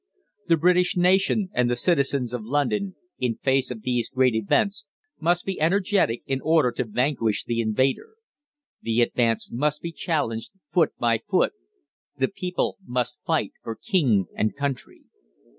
THE 0.47 0.57
BRITISH 0.57 0.97
NATION 0.97 1.49
and 1.53 1.69
the 1.69 1.75
Citizens 1.75 2.33
of 2.33 2.43
London, 2.43 2.95
in 3.19 3.35
face 3.35 3.69
of 3.69 3.83
these 3.83 4.09
great 4.09 4.33
events, 4.33 4.87
must 5.19 5.45
be 5.45 5.61
energetic 5.61 6.23
in 6.25 6.41
order 6.41 6.71
to 6.71 6.85
vanquish 6.85 7.43
the 7.43 7.61
invader. 7.61 8.15
The 8.81 9.01
ADVANCE 9.03 9.49
must 9.51 9.83
be 9.83 9.91
CHALLENGED 9.91 10.49
FOOT 10.71 10.93
BY 10.97 11.19
FOOT. 11.29 11.51
The 12.17 12.29
people 12.29 12.77
must 12.83 13.19
fight 13.27 13.53
for 13.61 13.75
King 13.75 14.25
and 14.35 14.55
Country. 14.55 15.03